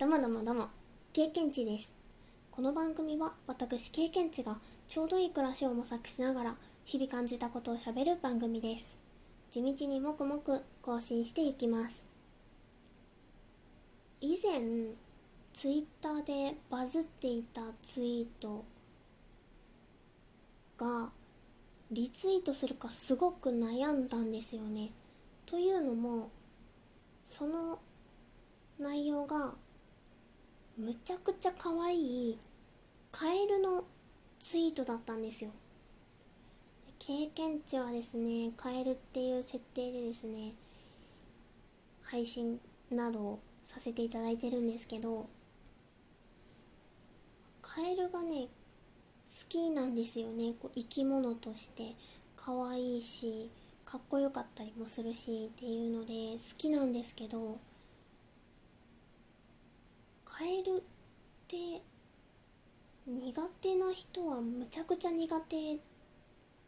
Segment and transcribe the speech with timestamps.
[0.00, 0.68] どもどもども。
[1.12, 1.94] 経験値です。
[2.50, 4.56] この番組は私経験値が
[4.88, 6.56] ちょうどいい暮らしを模索しながら
[6.86, 8.96] 日々感じたことをしゃべる番組です。
[9.50, 12.08] 地道にもくもく更新していきます。
[14.22, 14.62] 以前
[15.52, 18.64] ツイッターでバズっていたツイート
[20.78, 21.10] が
[21.90, 24.92] リツイートするかすごく悩んだんですよね。
[25.44, 26.30] というのも
[27.22, 27.78] その
[28.78, 29.52] 内容が
[30.78, 32.38] むちゃくちゃ可愛い
[33.10, 33.84] カエルの
[34.38, 35.50] ツイートだったんですよ。
[36.98, 40.52] 経験値はですねカエルっていう設定でですね
[42.02, 42.60] 配信
[42.90, 45.28] などをさせていただいてるんですけど
[47.62, 48.48] カエルがね
[49.24, 50.54] 好きなんですよね。
[50.60, 51.94] こう生き物として。
[52.42, 53.50] 可愛いし
[53.84, 57.58] かっこよかったりもするしっていうので好きなんですけど
[60.40, 60.82] カエルっ
[61.48, 61.82] て
[63.06, 65.74] 苦手な人はむちゃくちゃ苦手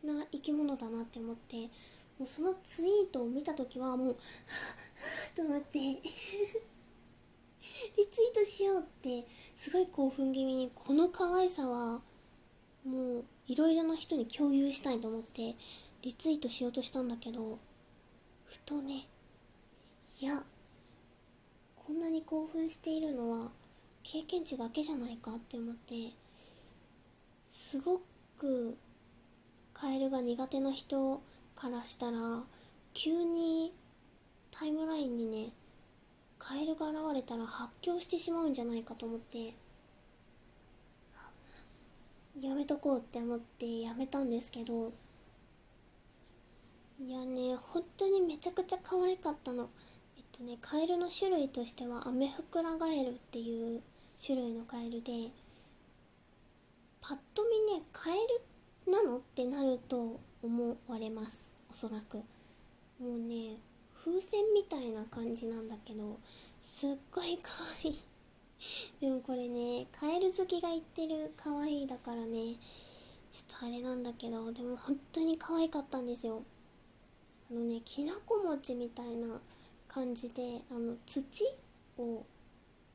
[0.07, 1.57] な生き物だなって思って
[2.19, 4.17] もうそのツイートを見た時はもう
[5.35, 5.79] と思って。
[5.81, 6.03] リ
[8.09, 12.03] ツイートしようってすごい興奮気味にこの可愛さは
[12.85, 15.57] もういろいろな人に共有したいと思って
[16.03, 17.59] リツイートしようとしたんだけど
[18.45, 19.09] ふとね
[20.21, 20.45] いや
[21.75, 23.51] こんなに興奮しているのは
[24.03, 25.95] 経験値だけじゃないかって思って
[27.47, 28.01] すご
[28.39, 28.77] く
[29.73, 31.21] カエルが苦手な人
[31.55, 32.19] からしたら
[32.95, 33.73] 急に
[34.51, 35.53] タイムラインにね
[36.39, 39.55] カエルが現れたら発狂してしまうんじゃないかと思って
[42.41, 44.93] やめとこうって思ってやめたんですけど
[47.01, 49.69] いやね本当にめちゃくちゃ可愛かったの。
[50.17, 53.83] えっとねカエルの種類としてはアメフクラガエルっていう
[54.25, 55.31] 種類のカエルで
[57.01, 58.15] パッと見ねカエ
[58.87, 61.53] ルなのってなると思われます。
[61.73, 62.19] おそらく。
[63.01, 63.57] もうね
[63.97, 66.21] 風船みたいな感じなんだけど
[66.61, 67.51] すっごい可
[67.85, 67.95] 愛い。
[69.01, 72.55] でもこれねカエル好きが言ってる可愛いだからね
[73.33, 76.45] ちょっとあれなんだけどでも本当に可愛かったんですよ。
[77.51, 79.41] あのねきなこ餅みたいな
[79.89, 81.45] 感じであの土
[81.99, 82.25] を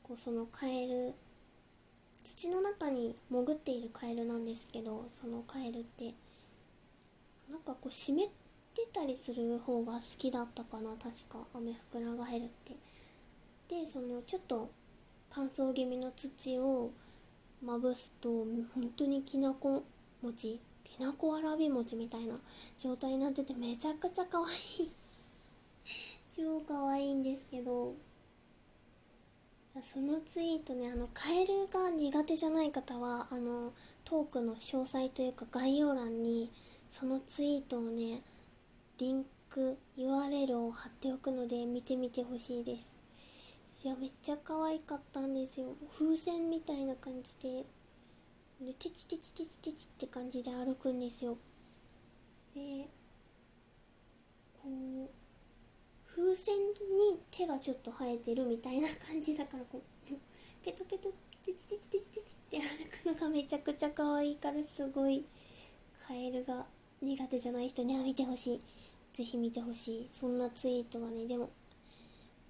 [0.08, 1.14] こうそのカエル
[2.24, 6.14] 土の中に潜っているカエルなんですけどそのカエルって
[7.50, 8.16] なんかこう湿っ
[8.74, 12.74] てたりする方が好きだったかな確かアメフクラガエルって。
[13.70, 14.70] でそのちょっと
[15.30, 16.92] 乾燥気味の土を
[17.62, 19.84] まぶすと本当にきなこ
[20.22, 22.40] 餅きなこわらび餅みたいな
[22.78, 24.46] 状態になっててめちゃくちゃ可愛
[24.86, 24.92] い。
[26.34, 27.94] 超可愛いんですけど
[29.82, 33.74] そのツイートねあのカエルが苦手じゃない方はあの
[34.06, 36.52] トークの詳細というか概要欄に
[36.90, 38.22] そのツイートをね
[38.98, 42.98] リンク URL を貼っておくので見てみてほしいです。
[43.84, 45.68] いやめっちゃ可愛かったんですよ。
[45.98, 47.64] 風船みたいな感じで
[48.60, 51.38] でテチテチテチテチって感じで歩くんですよ。
[52.56, 52.88] で
[54.64, 55.10] こう
[56.08, 56.56] 風船
[56.98, 57.07] に
[57.38, 59.82] 手がちょっと生えてるみたいな感じだからこう
[60.66, 61.14] ペトペト
[61.46, 65.24] テチテチテチテチって歩くのがめちゃくちゃ可愛いからすごい
[66.00, 66.66] カエルが
[67.00, 68.62] 苦手じゃない人には見てほしい。
[69.14, 70.10] ぜひ見てほしい。
[70.10, 71.50] そんなツイートがねでも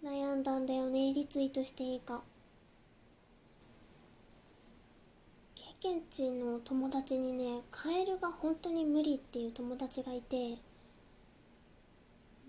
[0.04, 1.14] 悩んだんだよね。
[1.14, 2.24] リツイートしていいか。
[5.54, 10.58] 経験値の友達にねカエルが本当に無理っていう友達がいて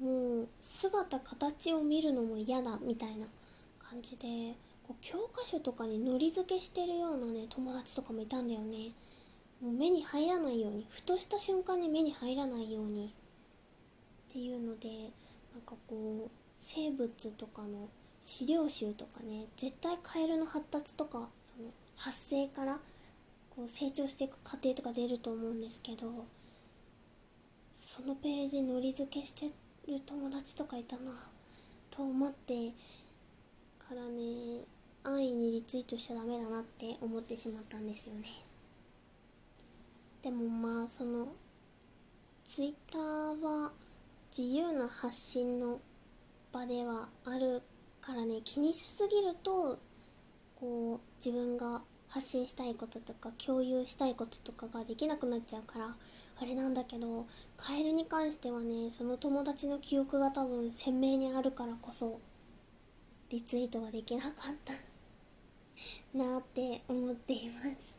[0.00, 3.26] もう姿形を見るのも嫌だみたいな
[3.78, 4.54] 感じで
[4.86, 8.92] こう教科書とかにのり付けしてるようなね友達とかもいたんだよね。
[9.60, 13.12] もう目に入らないようにふとした瞬間に目に入らないように。
[14.28, 14.88] っていうので
[15.52, 17.88] なんかこう生物とかの
[18.20, 22.78] 資料集とかね絶対カエルの発達とかその発生から
[23.50, 26.26] こう成長していく過程とか出ると思うんですけど
[27.72, 29.50] そのページのり付けして
[29.88, 31.12] る友達とかいたな。
[31.90, 32.72] と思って
[33.78, 34.62] からね
[35.02, 38.24] 安易にリツイートしちゃダメだなって思ってしまったんですよね。
[40.22, 41.28] でもまあその
[42.44, 43.72] ツイッターは
[44.36, 45.80] 自由な発信の
[46.52, 47.62] 場ではある
[48.00, 49.78] からね気にしすぎると
[50.56, 55.94] こう自分が発信したいこととか共有したいこととかができなくなっちゃうから
[56.40, 57.26] あれなんだけど
[57.56, 62.20] カエルに関してはねその友達の記憶が多分鮮明にあるからこそ
[63.30, 64.32] リツイートができなかっ
[64.64, 64.74] た
[66.16, 67.98] なって思っています。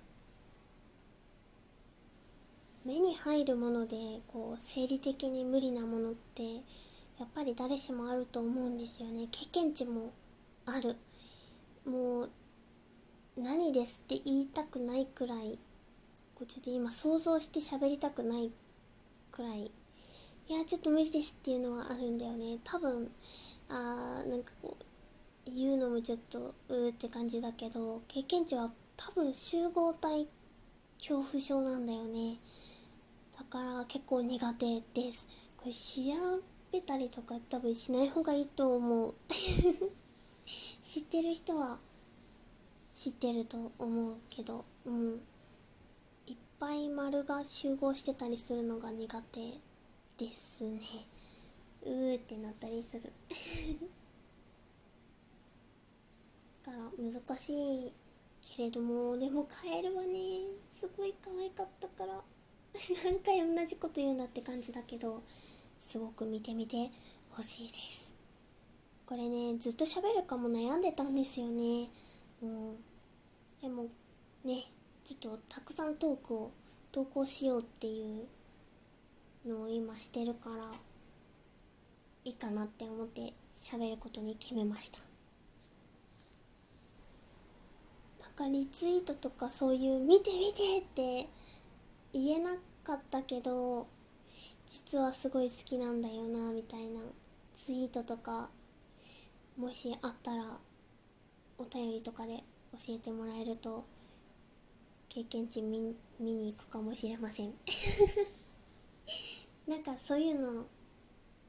[2.86, 9.28] 目に入るものでこう生理的に無理なものってやっぱり誰しもあると思うんですよね。
[9.30, 10.12] 経験値も
[10.66, 10.96] ある。
[11.86, 12.30] もう
[13.38, 15.60] 何ですって言いたくないくらい
[16.40, 18.50] こうちょっと今想像して喋りたくない
[19.30, 19.64] くらい。
[19.64, 22.60] いやちょっと無理ですっていうのはあるんだよね。
[22.64, 23.12] 多分
[23.68, 30.30] あーなんかこう言うのもちょっとうーって感じだけど経験値は多分集合体
[30.98, 32.38] 恐怖症なんだよね。
[33.38, 35.28] だから結構苦手です。
[35.58, 36.42] これ調
[36.72, 39.14] べたりとか多分しない方がいいと思う。
[40.82, 41.80] 知ってる人は
[42.96, 44.64] 知ってると思うけど。
[44.86, 45.22] うん。
[46.60, 49.40] ぱい丸が集合してたりするのが苦手
[50.18, 50.80] ですね。
[51.86, 53.04] うーってなったりする。
[56.64, 57.94] だから難しい
[58.42, 62.22] けれどもでもカエルはねすごい可愛かったから
[63.06, 65.24] 何回同じこと言うんだって感じだけど
[65.78, 66.92] すごく見てみて
[67.32, 68.14] ほしいです。
[69.06, 71.90] これねずっと喋るかも悩んでたんですよね。
[72.42, 72.84] うん。
[73.62, 73.88] でも
[74.44, 74.64] ね
[75.10, 76.52] ちょっとたくさんトークを
[76.92, 80.72] 投稿しようっていうのを今してるから
[82.26, 85.00] いいかなって思って喋ることに決めました
[88.22, 91.28] なんかリツイートとかそういう「見て見て!」って
[92.14, 93.88] 言えなかったけど
[94.68, 97.02] 実はすごい好きなんだよなみたいな
[97.54, 98.52] ツイートとか
[99.58, 100.60] もしあったら
[101.58, 103.86] お便りとかで教えてもらえると
[105.10, 107.54] 経験値見見に行くかもしれません。
[109.68, 110.66] なんかそういうの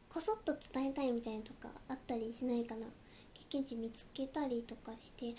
[0.08, 2.86] こそっと伝えたいみたいなとかあったりしないかな。
[3.34, 5.34] 経験値見つけたりとかしてっ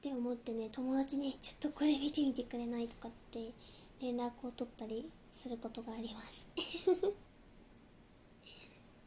[0.00, 3.52] て思ってね友達に「ちょっとこれ見てみてくれない?」とかって
[4.00, 6.48] 連絡を取ったりすることがあります。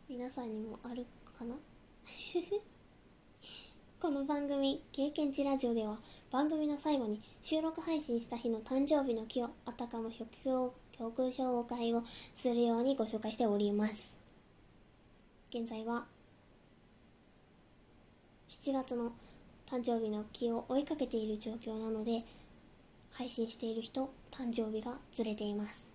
[0.09, 1.55] 皆さんにもあるかな？
[4.01, 5.99] この番組「経験値ラジオ」では
[6.31, 10.27] 番組の最後に収録配信した日の誕生日の日をあたかも曲
[10.91, 12.01] 曲紹介を
[12.33, 14.17] するようにご紹介しております。
[15.51, 16.07] 現在は
[18.49, 19.13] 7月の
[19.67, 22.25] 誕生日の日を追いかけている状況なので
[23.11, 25.91] 配信している人誕生日がずれています。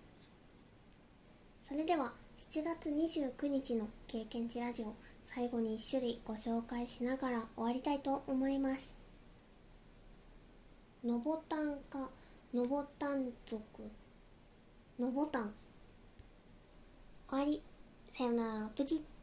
[1.61, 4.93] それでは7月29日の経験値ラジオ
[5.23, 8.95] 最後に1種類ご紹介しながら終わりたいと思います。
[11.03, 12.11] のぼたんか
[12.53, 13.63] のぼたん族。
[14.99, 15.51] のぼたん。
[17.27, 17.63] 終わり。
[18.07, 18.69] さよなら。
[18.75, 19.16] プチッ。